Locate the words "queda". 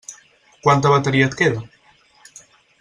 1.43-1.63